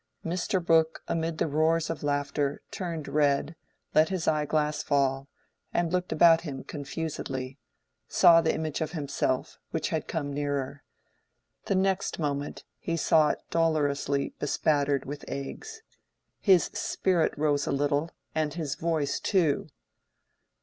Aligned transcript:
Mr. 0.25 0.59
Brooke, 0.65 1.03
amid 1.07 1.37
the 1.37 1.45
roars 1.47 1.87
of 1.91 2.01
laughter, 2.01 2.63
turned 2.71 3.07
red, 3.07 3.55
let 3.93 4.09
his 4.09 4.27
eye 4.27 4.47
glass 4.47 4.81
fall, 4.81 5.27
and 5.75 5.93
looking 5.93 6.15
about 6.15 6.41
him 6.41 6.63
confusedly, 6.63 7.59
saw 8.07 8.41
the 8.41 8.51
image 8.51 8.81
of 8.81 8.93
himself, 8.93 9.59
which 9.69 9.89
had 9.89 10.07
come 10.07 10.33
nearer. 10.33 10.81
The 11.65 11.75
next 11.75 12.17
moment 12.17 12.63
he 12.79 12.97
saw 12.97 13.29
it 13.29 13.43
dolorously 13.51 14.33
bespattered 14.39 15.05
with 15.05 15.23
eggs. 15.27 15.83
His 16.39 16.63
spirit 16.73 17.37
rose 17.37 17.67
a 17.67 17.71
little, 17.71 18.09
and 18.33 18.55
his 18.55 18.73
voice 18.73 19.19
too. 19.19 19.69